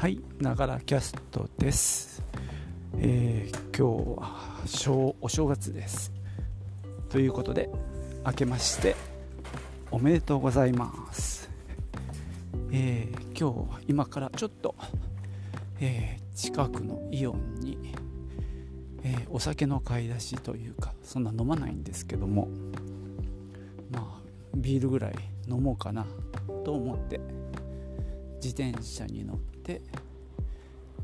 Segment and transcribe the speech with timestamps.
[0.00, 2.22] はいながらキャストです、
[2.96, 6.10] えー今日は正お正月です。
[7.10, 7.68] ということで
[8.24, 8.96] 明けまして
[9.90, 11.50] おめでとうございます、
[12.72, 14.74] えー今日は今からちょっと、
[15.80, 17.76] えー近くのイオンに、
[19.04, 22.48] えお酒の買い出しというかそんな飲まないんですけども
[23.90, 24.22] まあ
[24.54, 25.14] ビールぐらい
[25.46, 26.06] 飲もうかな
[26.64, 27.20] と思って
[28.42, 29.59] 自転車に乗って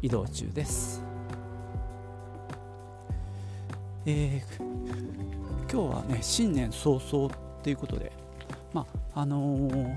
[0.02, 1.02] 移動中です、
[4.07, 4.77] えー
[5.70, 7.30] 今日はね新年早々っ
[7.62, 8.12] ていうことで
[8.73, 9.97] まああのー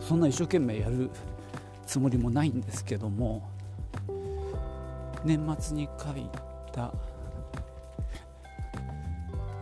[0.00, 1.10] そんな一生懸命やる
[1.86, 3.42] つもりもないんですけども
[5.24, 6.28] 年末に書い
[6.72, 6.92] た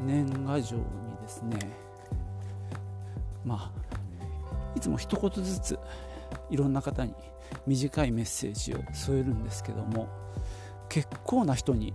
[0.05, 0.83] 年賀状に
[1.23, 1.59] ですね
[3.45, 5.79] まあいつも一言ずつ
[6.51, 7.15] いろんな方に
[7.67, 10.09] 短いメッセージを添えるんですけども
[10.89, 11.93] 結構な人に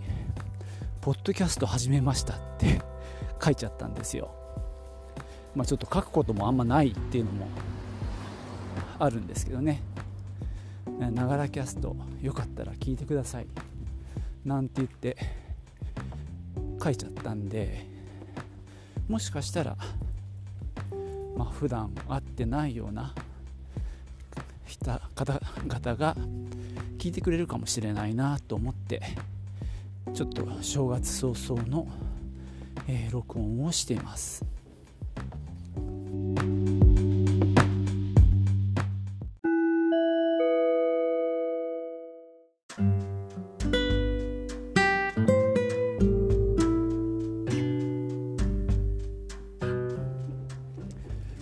[1.01, 2.81] 「ポッドキャスト始めました」って
[3.43, 4.33] 書いちゃったんですよ。
[5.55, 7.47] まあ、ちょっと書くこともあんまないっていうのも
[8.97, 9.83] あるんですけどね
[10.97, 13.47] 「ながらキャストよかったら聞いてください」
[14.45, 15.15] なんて言って
[16.83, 17.85] 書いちゃったんで
[19.07, 19.77] もしかしたら
[21.35, 23.13] まあ普段会ってないような
[24.65, 24.91] 人
[25.67, 26.15] 方が
[26.97, 29.01] 聞いてくれるかもしれないなと思って
[30.13, 31.87] ちょっと正月早々の、
[32.87, 34.45] えー録音をしています。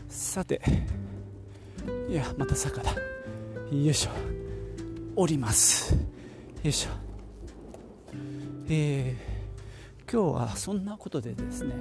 [0.09, 0.61] さて
[2.09, 3.10] いやまた坂だ。
[3.71, 4.09] よいしょ。
[5.15, 5.95] 降ります。
[5.95, 6.01] よ
[6.65, 6.89] いしょ。
[8.67, 11.73] えー、今日はそんなことでですね。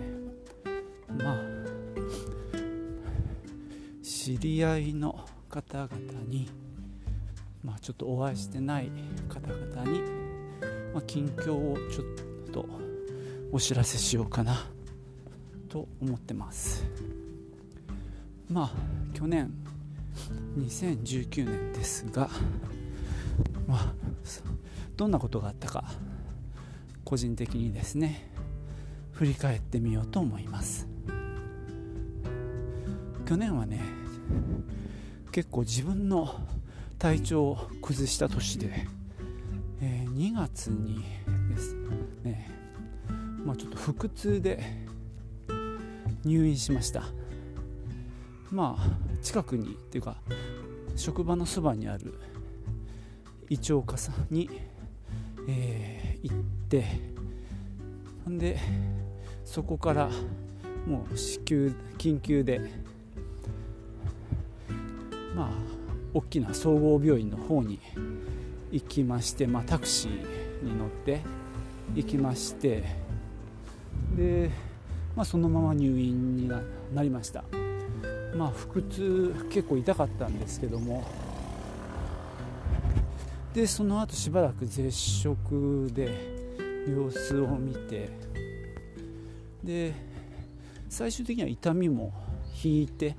[1.19, 1.37] まあ
[4.05, 5.91] 知り合いの方々
[6.29, 6.49] に
[7.65, 8.93] まあちょっとお会いしてない
[9.29, 10.01] 方々に、
[10.95, 12.69] まあ、近況をちょっと
[13.51, 14.65] お知らせしようかな
[15.69, 16.85] と思ってます。
[18.49, 18.73] まあ
[19.13, 19.53] 去年
[20.59, 22.29] 2019年ですが、
[23.67, 23.95] まあ、
[24.97, 25.85] どんなことがあったか
[27.05, 28.31] 個人的にですね
[29.13, 30.89] 振り返ってみようと思います。
[33.27, 33.81] 去年はね
[35.31, 36.41] 結構自分の
[36.99, 38.87] 体調を崩した年で、
[39.81, 41.03] えー2月に
[41.49, 41.75] です
[42.23, 42.51] ね、
[43.43, 44.63] まあ、ちょっと腹痛で
[46.25, 47.05] 入院しました。
[48.51, 50.17] まあ近くにっていうか
[50.97, 52.15] 職場のそばにある
[53.49, 54.49] 胃腸科さんに、
[55.49, 56.37] えー行っ
[56.69, 56.85] て
[58.25, 58.59] ほんで
[59.45, 60.11] そこから
[60.87, 62.61] もう至急緊急で
[65.35, 65.49] まあ
[66.13, 67.81] 大きな総合病院の方に
[68.71, 71.21] 行きまして、まあ、タクシーに乗って
[71.95, 72.85] 行きまして
[74.17, 74.51] で、
[75.17, 77.45] まあ、そのまま入院になりました。
[78.37, 81.05] まあ腹痛結構痛かったんですけども。
[83.55, 86.09] でその後しばらく絶食で
[86.89, 88.09] 様子を見て。
[89.65, 89.93] で
[90.89, 92.13] 最終的には痛みも
[92.63, 93.17] 引いて。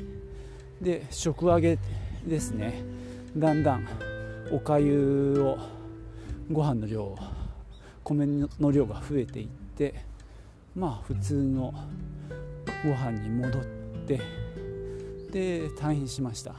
[0.82, 1.78] で食上げ
[2.26, 2.82] ですね。
[3.38, 3.88] だんだん
[4.52, 5.58] おかゆを
[6.52, 7.16] ご飯の量
[8.04, 8.26] 米
[8.60, 10.06] の量が増えていって。
[10.76, 11.74] まあ普通の
[12.84, 13.64] ご飯に戻っ
[14.08, 14.41] て。
[15.32, 16.56] で退院しました。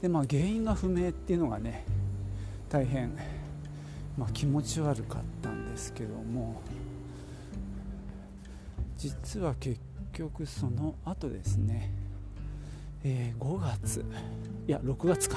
[0.00, 1.84] でまあ原因が不明っていうのがね
[2.68, 3.12] 大変、
[4.16, 6.60] まあ、気持ち悪かったんですけども
[8.96, 9.80] 実は結
[10.12, 11.92] 局その後ですね、
[13.04, 14.04] えー5月
[14.66, 15.36] いや6月か。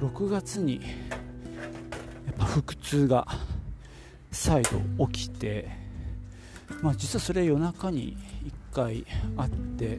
[0.00, 0.80] 6月に
[2.26, 3.26] やっぱ腹痛が
[4.30, 5.68] 再度起きて
[6.82, 8.16] まあ実はそれ夜中に
[8.65, 9.06] 1回
[9.38, 9.98] あって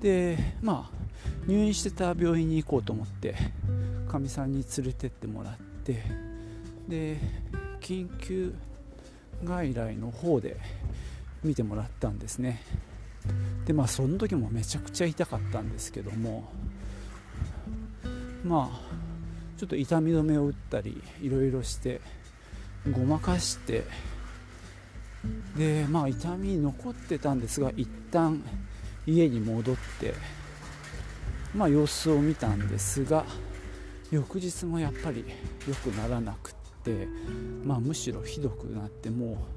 [0.00, 0.96] でまあ
[1.48, 3.34] 入院してた病院に行こうと思って
[4.08, 6.04] かみさんに連れてってもらって
[6.88, 7.18] で
[7.80, 8.54] 緊急
[9.42, 10.56] 外来の方で
[11.42, 12.62] 見てもらったんですね。
[13.66, 16.48] でまあその時もめちゃくちゃ痛かったんですけども
[18.44, 18.80] まあ
[19.58, 22.00] ちょっと痛み止めを打ったりいろいろして
[22.92, 23.84] ごまかして
[25.56, 28.42] でまあ痛み残ってたんですが一旦
[29.06, 30.14] 家に戻って
[31.54, 33.24] まあ様子を見たんですが
[34.10, 35.24] 翌日もやっぱり
[35.68, 36.54] 良くならなくっ
[36.84, 37.08] て、
[37.64, 39.56] まあ、むしろひどくなってもう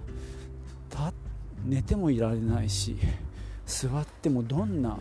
[1.65, 2.97] 寝てもいられないし
[3.65, 4.97] 座ってもどんな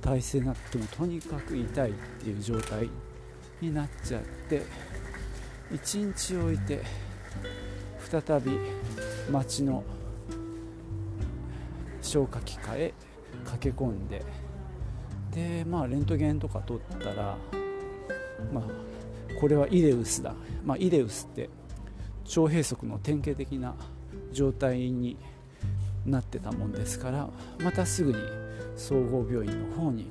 [0.00, 2.88] 体勢になってもとにかく痛いっていう状態
[3.60, 4.62] になっちゃって
[5.72, 6.82] 1日置いて
[8.10, 8.58] 再び
[9.30, 9.84] 町の
[12.02, 12.92] 消化器科へ
[13.44, 14.22] 駆け込んで
[15.32, 17.36] でまあレントゲンとか取ったら
[18.52, 18.64] まあ
[19.40, 20.34] これはイレウスだ、
[20.64, 21.50] まあ、イレウスって
[22.24, 23.74] 腸閉塞の典型的な
[24.32, 25.16] 状態に
[26.06, 27.28] なってたもんですから
[27.62, 28.18] またすぐに
[28.76, 30.10] 総合病院の方に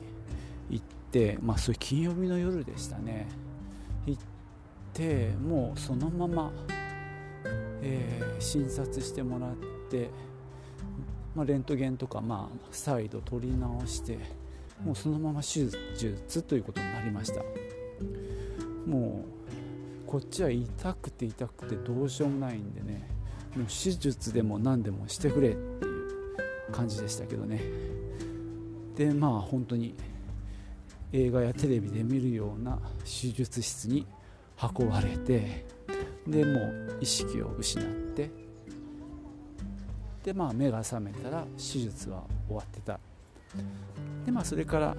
[0.69, 3.27] 行ってまあそういう金曜日の夜でしたね。
[4.05, 4.21] 行っ
[4.93, 6.51] てもうそのまま、
[7.83, 9.55] えー、診察してもらっ
[9.89, 10.09] て、
[11.35, 14.17] まあ、レントゲンとか、まあ、再度取り直して
[14.83, 17.43] もうそのまま手術ということになりました。
[18.87, 19.25] も
[20.07, 23.07] うこっちは痛くて痛くてどうしようもないんでね
[23.55, 25.89] もう手術でも何でもしてくれってい
[26.69, 27.61] う感じでしたけどね。
[28.95, 29.95] でまあ本当に
[31.11, 34.05] 映画やテレビで見るような手術室に
[34.77, 35.65] 運ばれて
[36.27, 37.85] でもう意識を失っ
[38.15, 38.31] て
[40.23, 42.99] でまあ目が覚めたら手術は終わってた。
[44.25, 44.95] でまあそれから、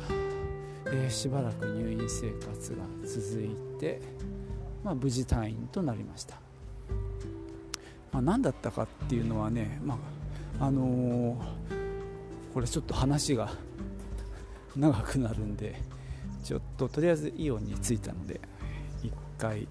[0.87, 4.01] えー、しばらく入院生活が続いて、
[4.85, 6.37] まあ、無事退院となりました。
[8.13, 9.99] まあ、何だったかっていうのはね、ま
[10.61, 11.37] ああのー、
[12.53, 13.51] これちょっと話が
[14.77, 15.81] 長くなるんで
[16.45, 18.41] ちょっととりあえずイオンに着いたので
[19.03, 19.67] 一回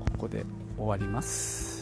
[0.00, 0.44] ここで
[0.76, 1.72] 終わります。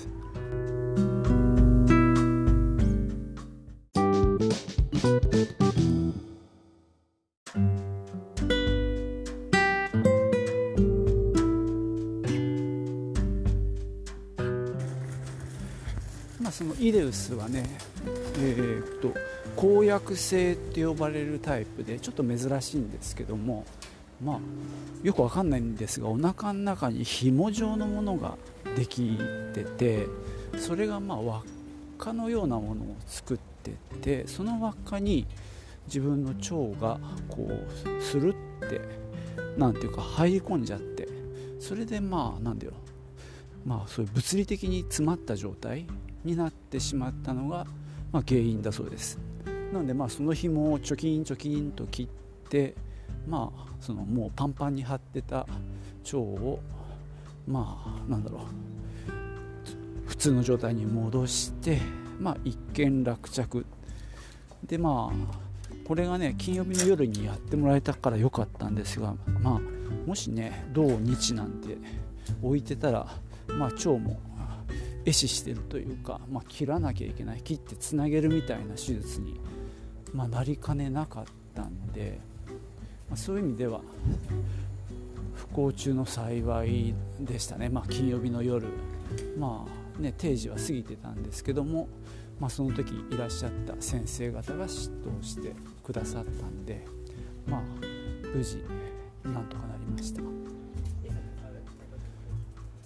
[16.51, 17.65] そのイデウスはね、
[18.37, 19.15] えー、っと
[19.57, 23.65] 公約性って呼ばれるタイプでちょっと珍しいんですけども、
[24.23, 24.39] まあ、
[25.03, 28.37] よくわかんないんですがお腹の中に紐状のものが
[28.77, 29.19] でき
[29.55, 30.07] てて
[30.59, 31.43] それがまあ輪っ
[31.99, 35.27] かのようなものを作っててその輪っかに
[35.87, 38.35] 自分の腸がこうする
[38.65, 38.81] って
[39.57, 41.09] なんていうか入り込んじゃって
[41.59, 42.73] それでまあなんだよ
[43.65, 45.87] まあそういう物理的に詰まった状態
[46.25, 47.67] になってしまったのが、
[48.13, 49.19] まあ、原因だそうです。
[49.73, 52.75] なのでまあその紐をチョキンチョキンと切って
[53.27, 55.47] まあそのもうパンパンに張ってた
[56.05, 56.61] 腸を
[57.47, 58.41] まあなんだろう
[60.07, 61.79] 普通の状態に戻して
[62.19, 63.65] まあ一件落着。
[64.65, 65.41] でまあ
[65.87, 69.61] これがね金曜日の夜にやってもらえたから良かったんですがまあ
[70.07, 71.77] もしね土日なんて
[72.43, 73.07] 置いてたら
[73.49, 74.21] まあ腸も
[75.11, 79.41] 壊死してるというか、まあ、切らなきゃいけない切ってつなげるみたいな手術に、
[80.15, 81.25] まあ、なりかねなかっ
[81.55, 82.21] たんで、
[83.11, 83.81] まあ、そういう意味では
[85.35, 88.69] 不幸中の幸いでしたね、まあ、金曜日の夜、
[89.37, 89.67] ま
[89.99, 91.89] あね、定時は過ぎてたんですけども、
[92.39, 95.55] まあ、その時いらっしゃった先生方が執刀して
[95.85, 96.87] くださったんで、
[97.47, 97.63] まあ、
[98.35, 98.65] 無事
[99.25, 100.23] なんとかなりました。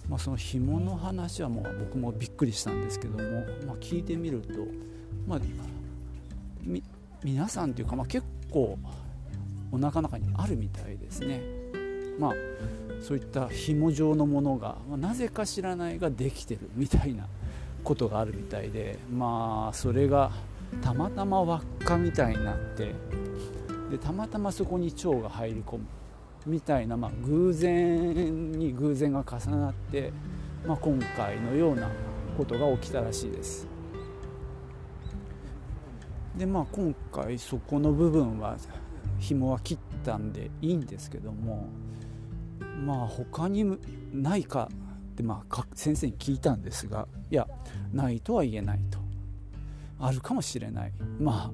[0.09, 3.23] まあ、その紐の話はもう僕もびっくりしたんですけども、
[3.65, 4.53] まあ、聞いてみると、
[5.27, 5.39] まあ、
[7.23, 8.77] 皆さんというか、まあ、結構
[9.75, 11.41] おなかの中にあるみたいですね。
[12.17, 12.33] まあ
[13.01, 17.27] そういった紐状のものが、まあ、なぜか知らないができてるみたいな
[17.83, 20.31] ことがあるみたいでまあそれが
[20.81, 22.95] たまたま輪っかみたいになって
[23.91, 25.85] でたまたまそこに腸が入り込む
[26.47, 30.11] みたいな、まあ、偶然に偶然が重なって、
[30.65, 31.89] まあ、今回のような
[32.37, 33.67] ことが起きたらしいです。
[36.37, 38.57] でまあ今回そこの部分は
[39.19, 41.67] 紐は切ったんでいいんですけども
[42.85, 43.77] まあ他に
[44.13, 44.69] ないか
[45.11, 47.47] ってまあ先生に聞いたんですがいや
[47.93, 48.99] ないとは言えないと。
[49.99, 50.93] あるかもしれない。
[51.19, 51.51] まあ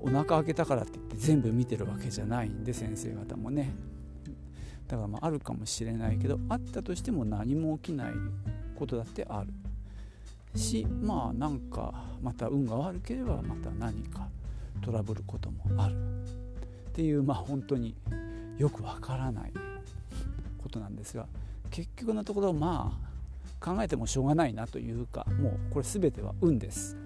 [0.00, 3.72] お腹開けたからって言って全部見てるわけじゃないんで先生方もね。
[4.86, 8.12] だからまああるかもしれないけどあったとしても何も起きない
[8.76, 9.52] ことだってある。
[10.58, 14.28] しまあなんかまた運が悪ければまた何か
[14.82, 15.94] トラブることもある。
[16.98, 17.94] っていうまあ本当に
[18.58, 19.52] よくわからない
[20.60, 21.26] ことなんですが
[21.70, 26.96] 結局のところまあ考えてもしょうがないなというかもうこれ全ては運です。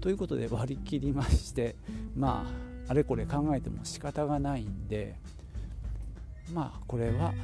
[0.00, 1.74] ということで割り切りまして
[2.14, 2.46] ま
[2.86, 5.16] ああれこれ考えても仕方がないんで
[6.54, 7.34] まあこれは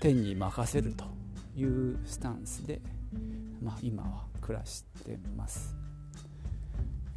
[0.00, 1.04] 天に任せると
[1.58, 2.80] いうスタンスで、
[3.62, 5.77] まあ、今は暮らしてます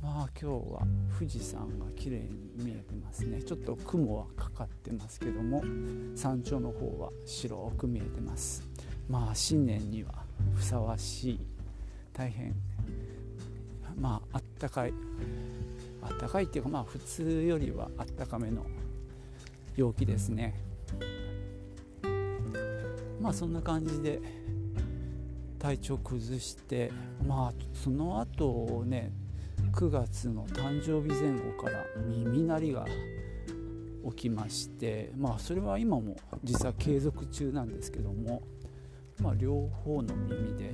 [0.01, 0.88] まあ今日は
[1.20, 3.41] 富士山が綺麗に見えてますね。
[3.43, 5.63] ちょっと雲はかかってますけども
[6.15, 8.67] 山頂の方は白く見えてます。
[9.08, 11.39] まあ新年にはふさわしい
[12.13, 12.55] 大変
[13.96, 14.93] まああったかい
[16.01, 18.65] あったかいっていうかまあ普通よりはあったかめの
[19.75, 20.55] 陽気ですね。
[23.22, 24.20] まあそんな感じで
[25.60, 26.91] 体調崩して
[27.24, 29.12] まあその後ね
[29.74, 32.86] 9月の誕生日前後から耳鳴りが
[34.10, 38.41] 起きましてまあそれは今も実は継続中なんですけども
[39.20, 40.74] まあ両方の耳で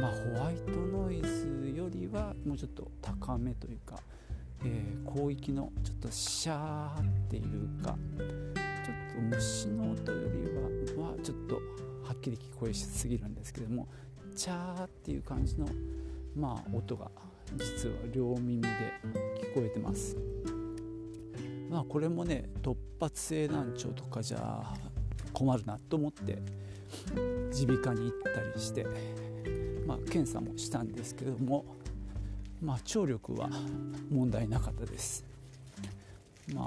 [0.00, 3.96] まあホワイトノイズよりはもうちょっと高めというか、
[4.64, 11.56] えー、広域のちょっとシャーっていうかちょっと虫の音よりははちょっと
[12.04, 13.88] はっきり聞こえしすぎるんですけども
[14.36, 15.66] チャーっていう感じの
[16.36, 17.10] まあ音が
[17.56, 20.16] 実は両耳で聞こえてます。
[21.68, 24.74] まあこれもね突発性難聴とかじゃ
[25.32, 26.42] 困るなと思って
[27.14, 28.86] 耳鼻科に行ったりして
[29.86, 31.64] まあ検査もしたんですけども
[32.60, 33.48] まあ聴力は
[34.10, 35.24] 問題なかったです。
[36.52, 36.66] まあ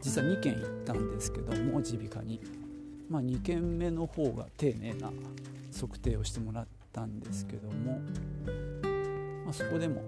[0.00, 2.40] 実は2件行ったんですけども耳鼻科に。
[3.08, 5.10] まあ2件目の方が丁寧な
[5.74, 8.00] 測定をしてもらったんですけども
[9.48, 10.02] まあ、そこでも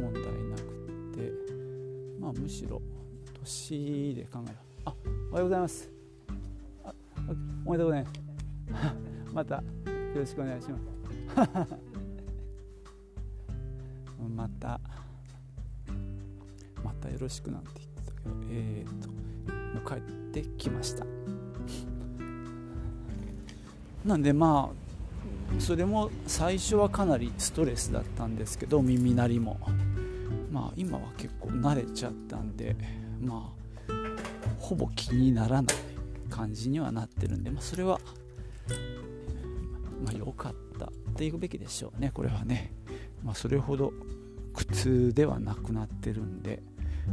[0.00, 0.62] 問題なく
[1.14, 1.32] て、
[2.18, 2.82] まあ、むしろ
[3.38, 4.52] 年で考え
[4.84, 4.92] あ
[5.30, 5.88] おはようございます。
[6.82, 6.92] あ
[7.64, 8.20] おめでとうございます。
[9.32, 9.62] またよ
[10.16, 10.82] ろしくお願いします。
[14.36, 14.80] また
[16.82, 19.14] またよろしくなんて言ってたけどえっ、とも
[19.86, 20.00] う帰っ
[20.32, 21.06] てきました。
[24.04, 24.89] なんでまあ
[25.58, 29.58] それも最初はかなりストレスだったんですけど耳鳴りも
[30.50, 32.76] まあ今は結構慣れちゃったんで
[33.20, 33.52] ま
[33.88, 33.92] あ
[34.58, 35.76] ほぼ気にならない
[36.28, 38.00] 感じにはなってるんで、まあ、それは
[40.04, 42.72] まあ良かったっていくべきでしょうねこれはね、
[43.24, 43.92] まあ、それほど
[44.54, 46.62] 苦痛ではなくなってるんで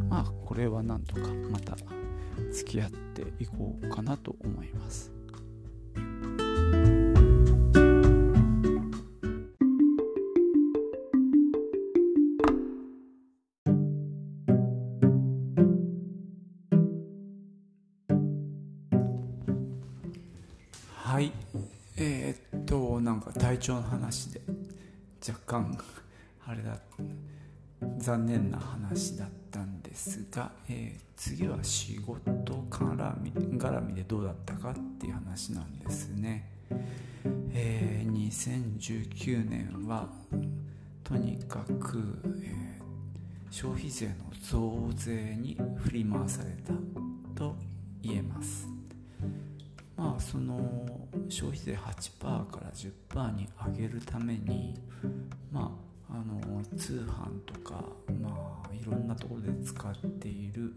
[0.10, 1.75] まあこれはなんとかまた
[2.51, 5.17] 付き合っていこうかなと思います。
[25.64, 25.78] 干
[26.46, 26.78] あれだ
[27.98, 32.22] 残念な話だったんですが、えー、次は仕事
[32.70, 36.50] 絡み絡みでどうだったかっていう話なんですね、
[37.54, 40.08] えー、2019年は
[41.04, 46.74] とにかく、えー、消費税の増税に振り回された
[47.36, 47.56] と
[48.02, 48.68] 言えます。
[49.98, 50.86] まあその
[51.27, 54.75] 消費税8%から10%に上げるために
[55.51, 57.84] まああの通販とか
[58.22, 60.74] まあいろんなところで使っている、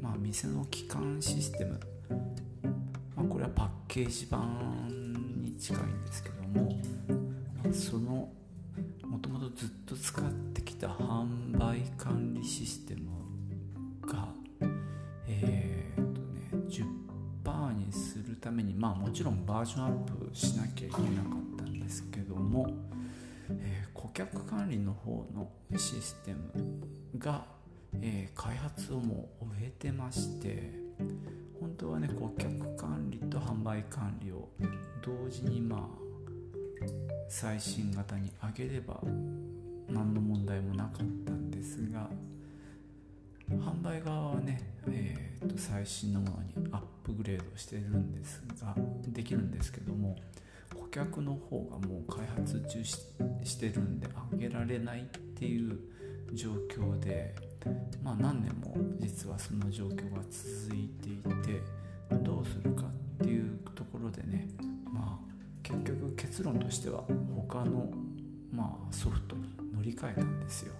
[0.00, 1.78] まあ、店の基幹システム、
[3.14, 5.12] まあ、これはパッケージ版
[5.42, 6.70] に近いんですけども、
[7.62, 8.30] まあ、その
[9.04, 10.24] もともとずっと使っ
[10.54, 13.19] てきた販売管理システムが
[18.60, 22.68] めにまあもちろんバージョンアップしなきゃいけなかったんですけども、
[23.50, 27.44] えー、顧客管理の方のシステムが、
[28.00, 30.72] えー、開発をもう終えてまして
[31.58, 34.48] 本当はね顧客管理と販売管理を
[35.02, 35.80] 同時にまあ
[37.28, 39.00] 最新型に上げれば
[39.88, 42.08] 何の問題もなかったんですが
[43.58, 48.74] 販売側はね、えー、と最新のものにアップグレードしてるんですが
[49.08, 50.16] できるんですけども
[50.74, 55.04] 顧客の方がもう開発中してるんで上げられないっ
[55.34, 55.78] ていう
[56.32, 57.34] 状況で
[58.02, 61.60] まあ何年も実はその状況が続いていて
[62.22, 62.84] どうするか
[63.22, 64.48] っていうところでね
[64.92, 65.30] まあ
[65.62, 67.02] 結局結論としては
[67.48, 67.90] 他の
[68.52, 69.42] まあソフトに
[69.74, 70.72] 乗り換えたんですよ。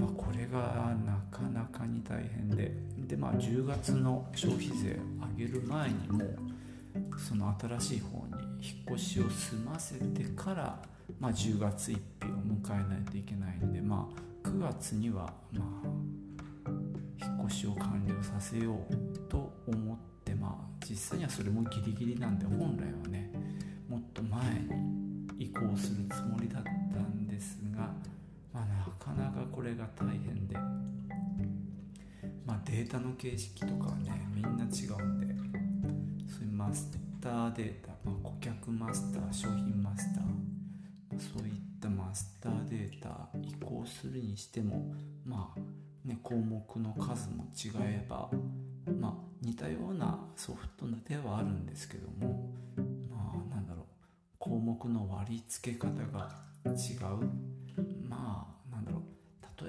[0.00, 2.72] まあ、これがなかなかに大変で。
[3.10, 6.24] で、まあ、10月の消費税を上げる前にも
[7.18, 10.78] その新しい方に引っ越しを済ませてから、
[11.18, 14.08] まあ、10月1日を迎えないといけないんで、ま
[14.44, 15.88] あ、9月には、まあ、
[17.24, 23.30] 引っ越しを完了させようと思ってまあ実際にはそれもギリギリなんで本来はね
[23.88, 24.40] もっと前
[25.36, 26.70] に移行するつもりだった、
[29.14, 30.56] かなかこれが大変で、
[32.46, 35.30] まあ、データの形式とかはねみんな違うんで。
[36.30, 36.90] そういうマス
[37.20, 40.24] ターデータ、まあ、顧客マスター商品マスター、
[41.18, 44.94] そういったマスターデータ移行するにしても
[45.26, 45.60] まあ
[46.04, 48.30] ね、項目の数も違えば、
[48.98, 52.50] まあ、似たようなソフトではあるんですけども
[53.10, 53.84] まあなんだろう
[54.38, 56.30] 項目の割り付け方が
[56.64, 57.28] 違う。
[58.08, 58.49] まあなんだろう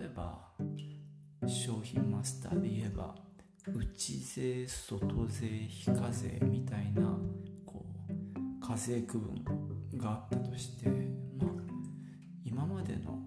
[0.01, 0.39] 例えば
[1.47, 3.13] 商品マスターで言えば
[3.67, 7.03] 内税外税非課税みたいな
[7.63, 7.85] こ
[8.35, 9.35] う課税区分
[9.97, 11.51] があったとしてまあ
[12.43, 13.19] 今までの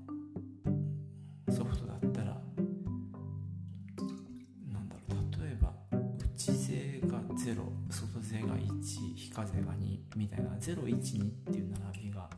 [1.55, 2.37] ソフトだったら
[4.73, 5.73] なんだろう例えば
[6.35, 12.29] 内税が0外税が1非課税が2みたいな012っていう並びが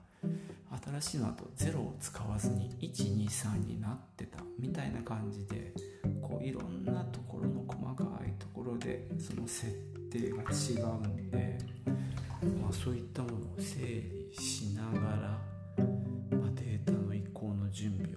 [0.85, 5.73] 新しいのだと0を使わずに123になってたみたいな感じで
[6.23, 9.67] こういろんなところの細かいところでその設
[10.11, 11.59] 定が違うんで、
[12.61, 15.17] まあ、そういったものを整理しながら、
[16.37, 18.16] まあ、データの移行の準備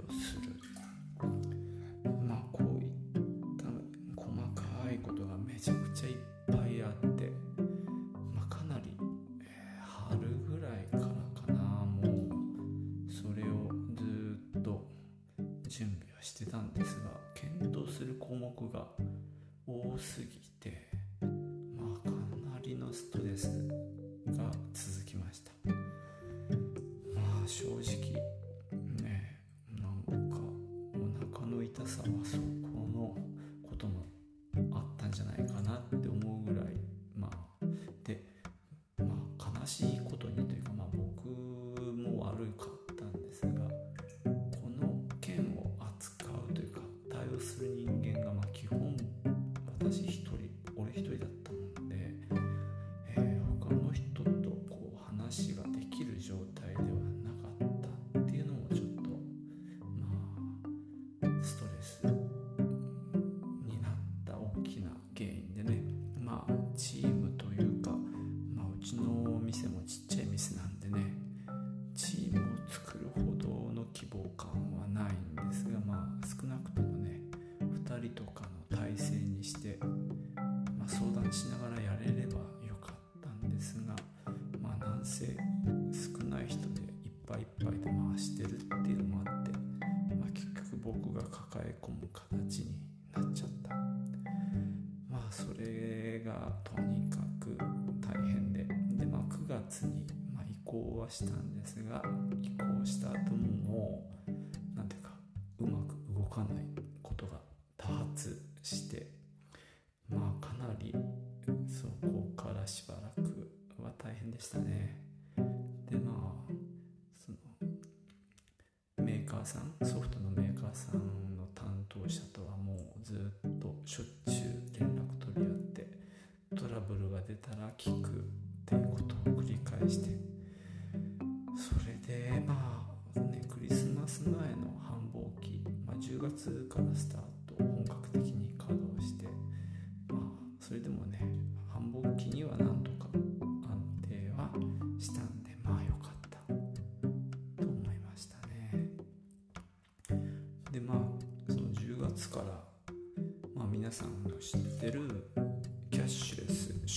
[101.09, 101.48] 移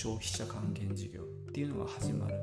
[0.02, 2.34] 消費者還元事業っていうのが始まる、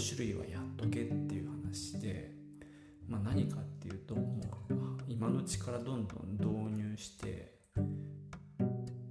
[0.00, 2.30] 種類はやっとけっていう話で、
[3.08, 4.22] まあ、何かっていうとも
[4.70, 7.52] う今のうちからどんどん導入して、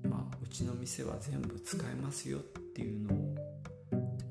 [0.03, 2.41] まあ、うちの店は全部使えますよっ
[2.73, 3.17] ていうのを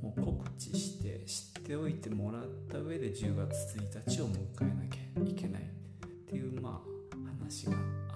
[0.03, 8.08] もう告知して知っておいてもらった上で10月1日を迎えなきゃいけないっていうまあ話があって。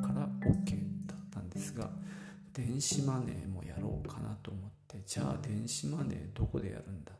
[0.00, 1.90] から OK だったんですが
[2.52, 7.12] 電子マネーもやろうかなと思ってじゃあ電子マネーどこでやるんだ？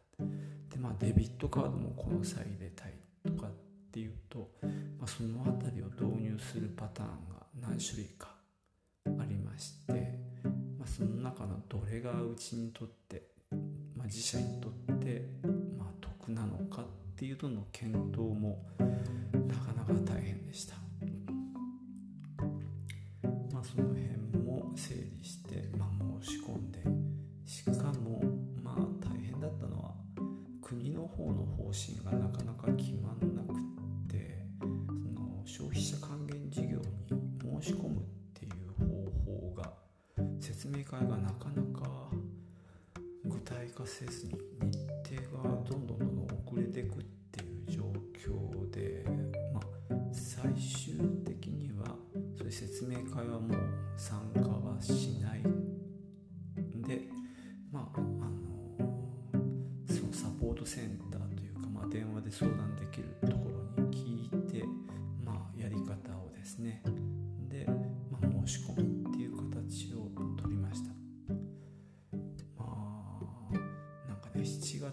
[0.70, 2.94] でまあデビットカードもこの際入れたい
[3.26, 3.50] とかっ
[3.92, 8.28] ていうと、まあ、その辺りを導入するパターンが何種類か
[9.06, 9.92] ありまして、
[10.78, 13.22] まあ、その中のどれがうちにとって、
[13.96, 15.24] まあ、自社にとって、
[15.78, 16.84] まあ、得なのかっ
[17.16, 18.64] ていうとの検討も
[19.48, 20.79] なかなか大変でした。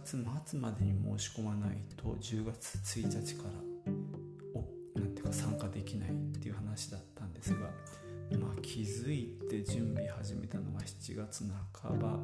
[0.08, 0.16] 月
[0.46, 3.50] 末までに申し込まないと10月1日から
[4.54, 7.68] おなんていうか参加できないっていう話だったんですが、
[8.40, 11.44] まあ、気づいて準備始めたのが7月
[11.82, 12.20] 半ば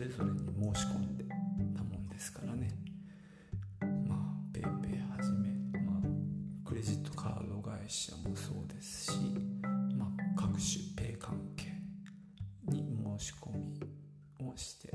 [0.00, 0.38] れぞれに
[0.74, 1.24] 申し込んで
[1.76, 2.70] たもんですからね。
[4.08, 4.66] まあ PayPay
[5.10, 9.18] はじめ、まあ、クレジットカード会社もそうですし、
[9.96, 10.60] まあ、各種
[10.96, 11.66] Pay 関係
[12.66, 14.90] に申し込みをしてっ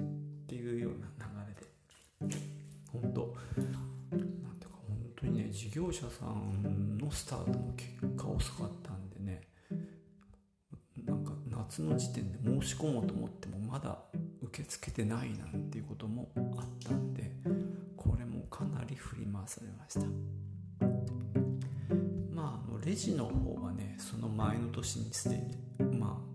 [0.48, 2.38] ていうような流れで
[2.92, 9.42] 本当なんていうか本当にね事業者さんのスタートの結果遅かったんでね
[11.06, 14.00] なんか夏の時点で申し込もうと思ってもまだ
[14.56, 17.30] 受け付けてないなんていうこともあったんで
[17.98, 20.06] これもかなり振り回されました。
[22.34, 25.58] まあレジの方はねその前の年にすでに
[26.00, 26.22] ま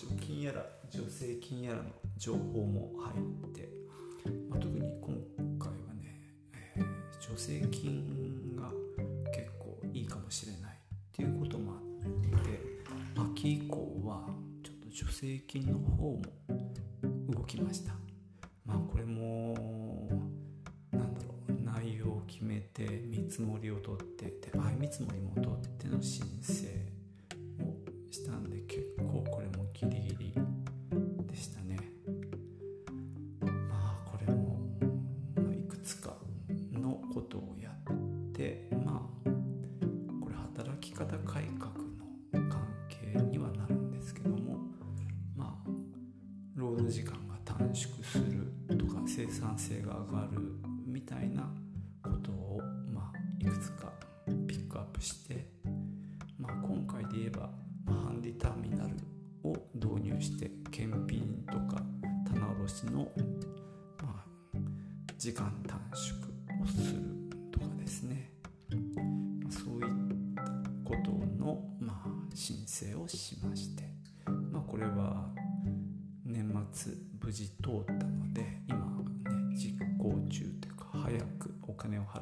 [0.00, 3.12] 補助金やら助成金やらの情報も入
[3.50, 3.68] って、
[4.48, 5.14] まあ、特に今
[5.58, 6.18] 回はね、
[6.54, 6.84] えー、
[7.20, 8.70] 助成金が
[9.30, 10.76] 結構いいかもしれないっ
[11.12, 12.60] ていうこともあって
[13.36, 14.26] 秋以降は
[14.62, 16.22] ちょっと助成金の方も
[17.28, 17.92] 動きました。
[18.64, 19.54] まあこれも
[20.92, 26.22] なんだろう内容を決めて見積もりを取ってで相見積もりも取っての申
[46.60, 50.38] 労働時間が短縮するとか生産性が上がる
[50.86, 51.50] みたいな
[52.02, 52.60] ことを
[52.92, 53.90] まあいくつか
[54.46, 55.46] ピックアップして
[56.38, 57.48] まあ今回で言えば
[57.86, 58.90] ハンディターミナル
[59.42, 61.82] を導入して検品とか
[62.30, 63.08] 棚卸しの、
[64.02, 64.22] ま
[64.54, 64.62] あ、
[65.16, 65.59] 時間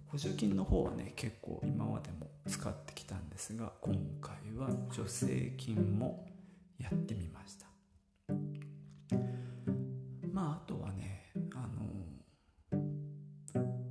[0.07, 6.27] 補助金の方はね結構今までも使ってきたんですが今回は助成金も
[6.77, 7.65] やってみました。
[10.31, 11.83] まああとはねあの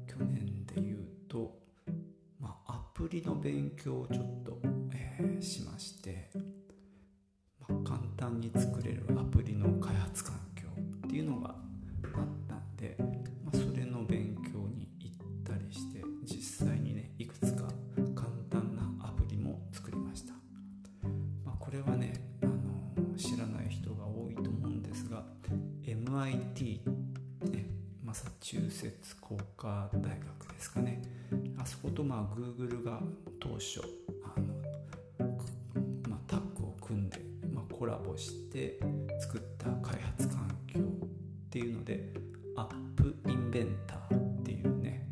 [0.06, 1.58] 去年で言うと、
[2.38, 4.41] まあ、アプリの勉強をちょっと、
[21.82, 25.24] はねあの知らない人が多いと思うんですが
[25.84, 26.80] MIT
[28.12, 31.00] マサチューセッツ工科大学ですかね。
[31.56, 33.00] あそことまあ Google が
[33.40, 33.80] 当初
[34.36, 34.52] あの、
[36.10, 37.18] まあ、タッグを組んで、
[37.50, 38.78] まあ、コラボして
[39.18, 40.84] 作った開発環境っ
[41.48, 42.12] ていうので
[42.54, 45.06] アップインベンターっていうね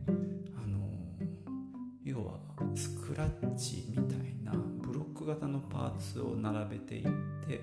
[0.63, 0.79] あの
[2.05, 2.39] 要は
[2.75, 3.90] スクラッチ
[5.71, 7.03] パーツを並べていっ
[7.47, 7.61] て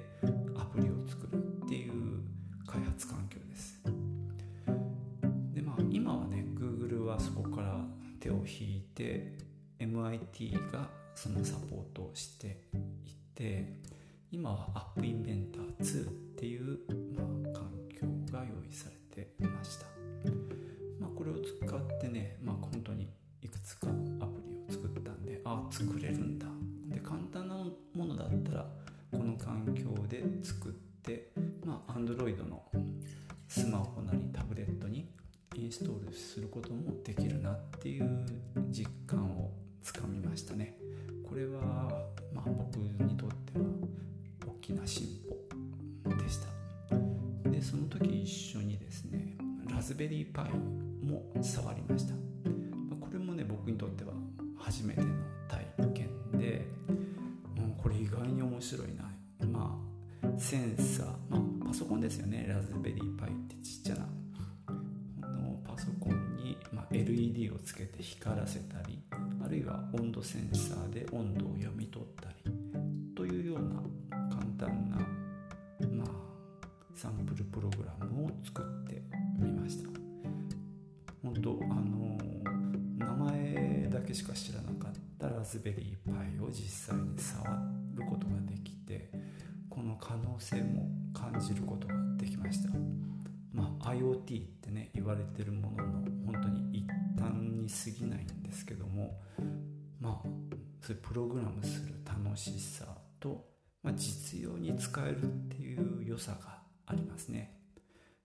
[49.97, 50.51] ベリーパイ
[51.03, 52.13] も触りました。
[53.01, 54.13] これもね僕にとっては
[54.59, 55.07] 初めての
[55.47, 56.67] 体験で、
[57.57, 59.11] うん、これ意外に面白いな。
[59.47, 59.75] ま
[60.23, 62.45] あセンサー、まあ、パソコンですよね。
[62.47, 64.07] ラズベリーパイってちっちゃな。
[65.65, 68.99] パソコンに、まあ LED をつけて光らせたり
[69.43, 72.46] あるいは温度センサーで温度を読み取ったり。
[85.67, 87.43] ベリーパイを実際に触
[87.93, 89.11] ることができて
[89.69, 92.69] この可能性も感じることができました
[93.51, 95.93] まあ、IoT ってね言われてるものの
[96.27, 96.87] 本当に一
[97.19, 99.19] 端に過ぎないんですけども
[99.99, 100.27] まあ
[100.81, 102.85] そういうプログラムする楽しさ
[103.19, 103.43] と、
[103.81, 107.59] まあ、実用に使えるっていう良さがありますね。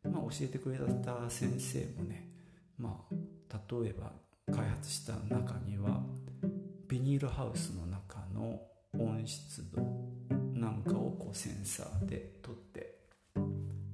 [0.05, 2.29] まあ、教えてくれた先生もね、
[2.77, 4.13] まあ、例えば
[4.55, 5.92] 開発した中には
[7.23, 8.61] ルハウスの中の
[8.99, 9.81] 温湿度
[10.55, 12.97] なんかをこうセンサーで撮って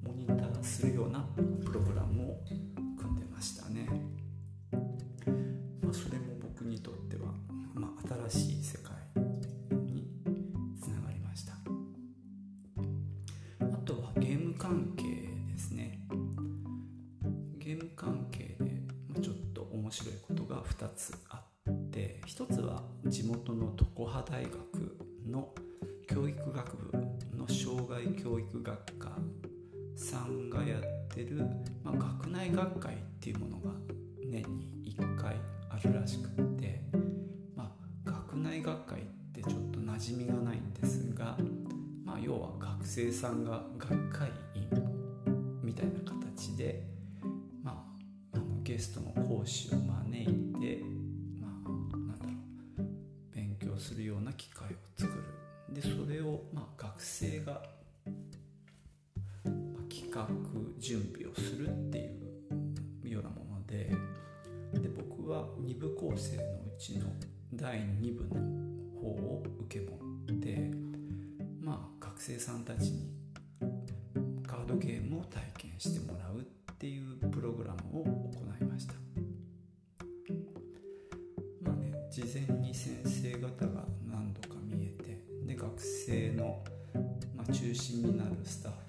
[0.03, 1.27] モニターするような
[1.63, 2.37] プログラムを
[2.97, 3.87] 組んでましたね、
[42.99, 44.67] 生さんが学会員
[45.63, 46.83] みたいな形で、
[47.63, 47.85] ま
[48.33, 50.83] あ、あのゲストの講師を招いて、
[51.39, 52.31] まあ、なんだろ
[52.79, 55.23] う勉強するような機会を作る。
[55.73, 57.61] でそれを、まあ、学生が、ま
[59.79, 60.27] あ、企画
[60.77, 62.11] 準備をするって
[63.05, 63.91] いうようなもので
[64.73, 67.05] で僕は2部構成のうちの
[67.53, 70.88] 第2部の方を受け持って
[72.19, 73.13] 学生さんたちに
[74.45, 78.93] カードゲームを体験してもらうっていうプログラムを行いました。
[81.61, 86.61] まあね事前に先生方が何度か見えてで学生の、
[87.37, 88.71] まあ、中心になるスタッ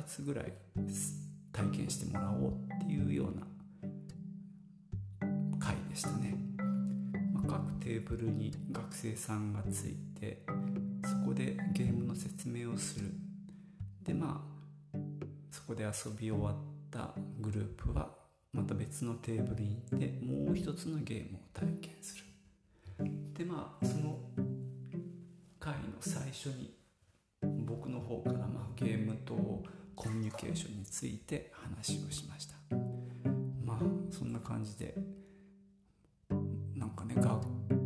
[0.00, 0.52] 2つぐらい
[1.52, 3.46] 体験してもらおうっていうような
[5.58, 6.34] 回でしたね、
[7.34, 10.42] ま、各テーブルに学生さんがついて
[11.04, 13.12] そこでゲームの説明をする。
[14.02, 14.42] でま
[14.94, 14.98] あ
[15.50, 16.54] そこで遊び終わっ
[16.90, 18.08] たグループは
[18.52, 22.24] また別のテーブルに行ってもう一つのゲームを体験する。
[23.36, 24.18] でまあその
[25.58, 26.74] 回の最初に
[27.66, 29.62] 僕の方からまあゲームと
[30.00, 32.54] コミュニケーションについて話をしました。
[33.62, 33.78] まあ
[34.10, 34.94] そんな感じで
[36.74, 37.38] なんかね学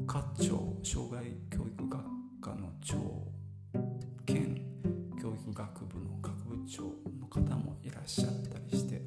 [0.07, 2.05] 科長障害教育学
[2.41, 2.95] 科の長
[4.25, 4.63] 兼
[5.21, 6.83] 教育学部の学部長
[7.19, 9.03] の方もいらっしゃったりして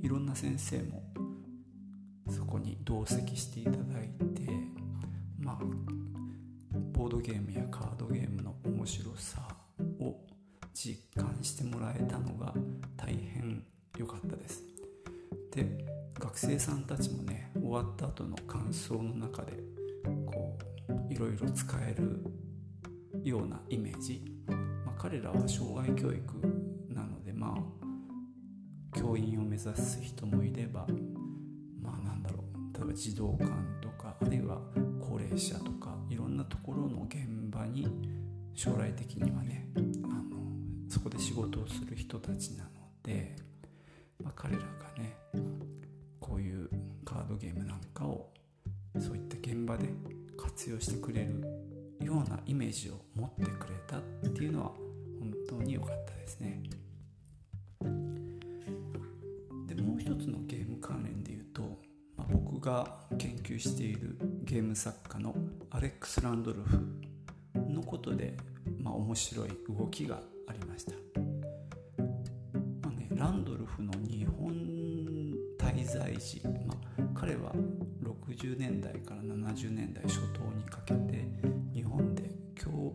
[0.00, 1.02] いろんな先生も
[2.30, 4.48] そこに同席していただいて
[5.36, 5.58] まあ
[6.92, 9.40] ボードゲームやカードゲームの面白さ
[9.98, 10.14] を
[10.72, 12.54] 実感してもらえたのが
[12.96, 13.64] 大変
[13.98, 14.62] 良かったです。
[15.50, 15.86] で
[16.18, 19.52] 学生さんたちもね終わった後の感想の中で
[20.26, 22.22] こういろいろ使える
[23.22, 26.22] ようなイメージ、まあ、彼らは障害教育
[26.88, 30.86] なのでまあ教員を目指す人もいれば
[31.80, 33.50] まあなんだろう例えば児童館
[33.82, 34.58] とかあるいは
[35.00, 37.86] 高齢者とかいろんなところの現場に
[38.54, 39.68] 将来的にはね
[41.02, 42.70] こで仕事をする人たちなの
[43.02, 43.34] で、
[44.22, 45.16] まあ、彼らがね
[46.20, 46.68] こういう
[47.04, 48.30] カードゲームなんかを
[49.00, 49.88] そういった現場で
[50.36, 51.42] 活用してくれる
[52.00, 54.00] ようなイメージを持ってくれたっ
[54.32, 54.72] ていうのは
[55.18, 56.62] 本当に良かったですね。
[59.66, 61.62] でもう一つのゲーム関連で言うと、
[62.16, 65.34] まあ、僕が研究しているゲーム作家の
[65.70, 66.78] アレックス・ランドルフ
[67.54, 68.36] のことで、
[68.78, 70.92] まあ、面白い動きがありました、
[72.82, 74.52] まあね、ランドルフの日本
[75.58, 77.52] 滞在時、まあ、彼は
[78.02, 81.24] 60年代から70年代初頭にかけて
[81.72, 82.30] 日本で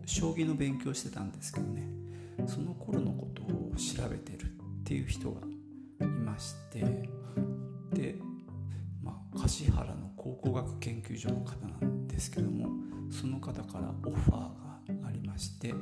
[0.06, 1.98] 将棋の勉強してたんですけどね。
[2.46, 4.48] その頃のことを調べてるっ
[4.84, 5.42] ていう人が
[6.02, 6.80] いまして
[7.92, 8.16] で、
[9.04, 12.70] まあ、橿原の考古学研究所の方なんですけども
[13.10, 15.74] その方からオファーがありまして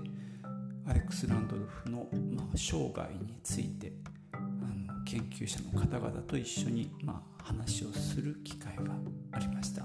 [0.87, 3.91] アレックス・ランドルフの、まあ、生涯について
[4.33, 8.93] あの研究者の方々と一緒に、まあ、話をする機会が
[9.31, 9.81] ありました、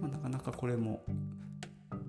[0.00, 1.02] まあ、なかなかこれも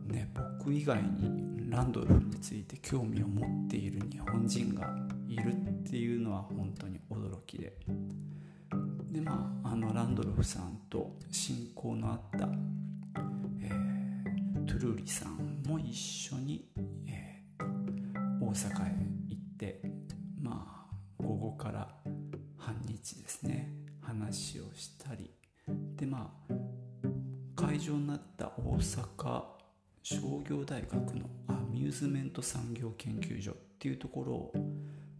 [0.07, 4.95] ね僕以外にランドルフについて興味を持っている日本人が
[5.27, 7.73] いるっていうのは本当に驚きで。
[9.11, 12.49] でまああのランドルフさんと親交のあった、
[13.61, 16.65] えー、トゥルーリさんも一緒に、
[18.56, 18.95] 阪へ
[19.28, 19.82] 行って
[20.41, 21.88] まあ午後から
[22.58, 25.30] 半日ですね話をしたり
[25.95, 26.53] でまあ
[27.56, 29.43] 会場になった大阪
[30.03, 34.53] 商業大学のアミューズメント産業研究所っていうところを、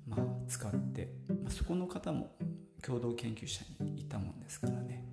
[0.08, 2.36] まあ、使って、まあ、そこの方も
[2.84, 5.06] 共同研究者にいたもんですからね。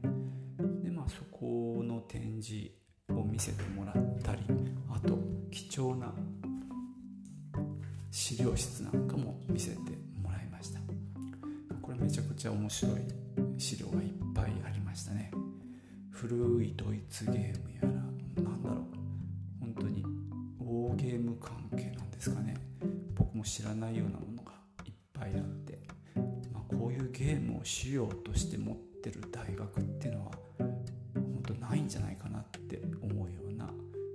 [0.85, 2.71] でまあそこの展示
[3.09, 4.43] を見せてもらったり
[4.91, 5.19] あと
[5.51, 6.13] 貴重な
[8.13, 9.79] 資料室なんかも見せて
[10.23, 10.81] もらいました。
[11.81, 13.01] これめちゃくちゃ面白い
[13.57, 15.33] 資料がいっぱいありましたね。
[16.11, 18.79] 古いドイツゲームやらなんだろう。
[19.61, 20.03] 本当に
[20.61, 22.55] ウォーゲーム関係なんですかね。
[23.15, 24.53] 僕も知らないようなものが
[24.85, 25.79] いっぱいあって、
[26.53, 30.33] まあ、こういうゲームを資料として持ってる大学っていうのは
[31.15, 33.65] 本当ないんじゃないかなって思うような、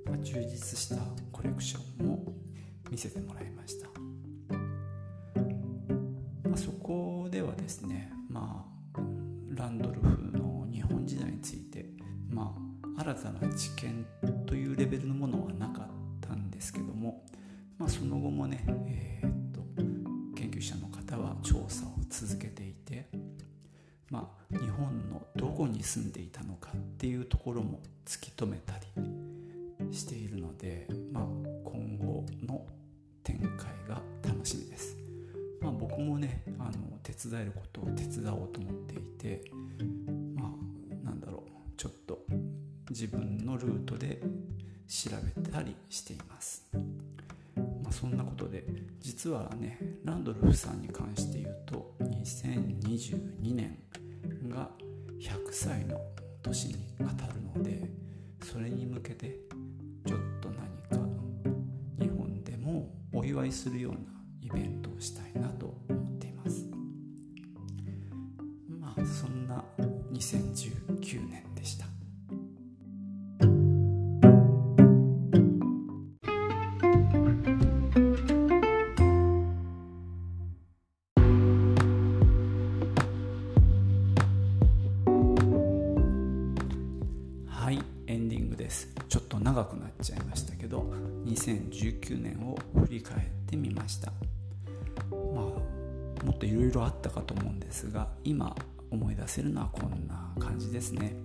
[0.05, 0.97] まあ、充実した
[1.31, 2.26] コレクションも
[2.89, 3.87] 見せてもらいました、
[6.47, 8.99] まあ、そこではですねまあ
[9.55, 11.85] ランドルフの日本時代について
[12.29, 12.55] ま
[12.95, 14.05] あ新たな知見
[14.45, 15.96] というレベルのものはなかった。
[49.27, 53.77] 実はねランドルフさんに関して言うと2022年
[54.47, 54.69] が
[55.19, 55.99] 100歳の
[56.41, 57.89] 年に当たるので
[58.41, 59.37] それに向けて
[60.05, 60.57] ちょっと何
[60.97, 61.05] か
[61.99, 63.99] 日本でもお祝いするような
[64.41, 66.65] イベントをしたいなと思っています。
[68.79, 69.61] まあそんな
[70.13, 71.46] 2019年。
[92.07, 94.11] 2019年を振り返ってみました。
[95.11, 98.55] まあもっといろいろあったかと思うんですが今
[98.89, 101.15] 思い出せるのはこんな感じですね。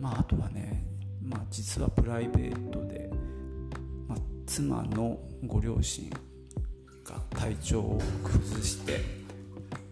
[0.00, 0.84] まああとはね、
[1.22, 3.08] まあ、実はプライベートで、
[4.08, 6.10] まあ、妻のご両親
[7.04, 9.00] が体調を崩して、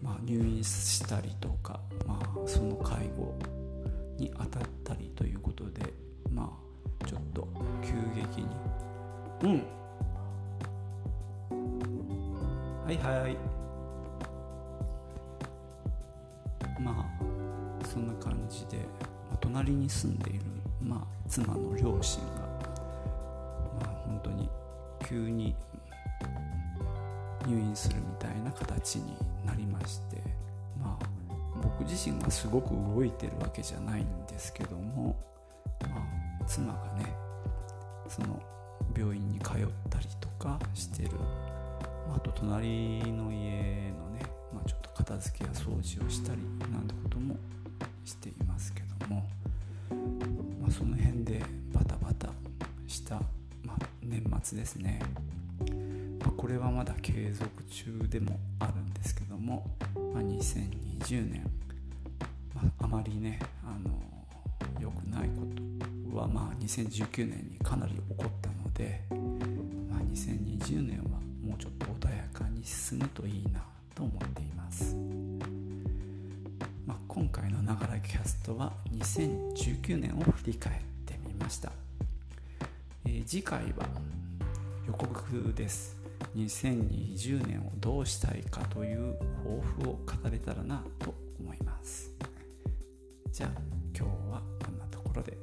[0.01, 3.33] まあ、入院したりとか、まあ、その介護
[4.17, 5.93] に当たったりということで
[6.29, 6.51] ま
[7.01, 7.47] あちょっと
[7.81, 8.47] 急激に
[9.43, 9.80] うん
[12.97, 13.37] はいはい。
[16.81, 18.77] まあそんな感じで、
[19.29, 20.41] ま、隣に住んでいる、
[20.81, 22.41] まあ、妻の両親が
[23.79, 24.49] まあ本当に
[25.07, 25.55] 急に
[27.47, 29.15] 入院するみたいな形に
[29.45, 30.17] なりまして
[30.81, 31.05] まあ
[31.61, 35.15] 僕自身がすごく動いてるわけじゃないんですけども、
[35.81, 35.97] ま
[36.41, 37.13] あ、妻がね
[38.09, 38.41] その
[38.97, 41.11] 病院に通ったりとかしてる、
[42.07, 44.21] まあ、あと隣の家のね、
[44.53, 46.41] まあ、ちょっと片付けや掃除をしたり
[46.71, 47.35] なんてことも
[48.05, 49.27] していますけども、
[50.61, 51.43] まあ、その辺で
[51.73, 52.29] バタバタ
[52.87, 53.15] した、
[53.63, 54.99] まあ、年末ですね、
[56.19, 59.65] まあ、これはまだ継続中でもあるんですけども、
[60.13, 61.49] まあ、2020年、
[62.53, 64.11] まあ、あまりねあの
[64.79, 65.45] 良くないこ
[66.11, 69.01] とはまあ2019年にかなり起こったので、
[69.89, 71.10] まあ、2020年は
[72.61, 73.63] に進むといいな
[73.95, 74.95] と思っています、
[76.85, 81.71] まあ、今回の「ながらキャスト」は2019年を振り返ってみました、
[83.05, 83.89] えー、次回は
[84.87, 85.99] 予告です。
[86.35, 92.11] 2020年をどうしたいかという抱負を語れたらなと思います。
[93.31, 93.61] じゃあ
[93.95, 95.37] 今日はこんなところで。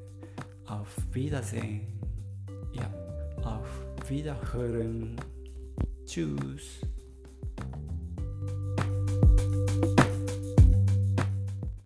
[0.66, 1.80] Auf Wiedersehen
[2.72, 2.90] いや
[3.42, 3.62] Auf
[4.08, 5.16] Wiederhören。
[6.06, 6.87] Tschüss。